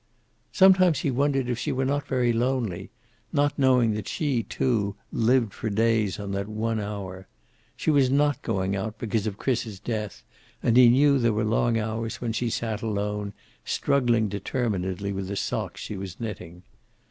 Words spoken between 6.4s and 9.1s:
one hour. She was not going out,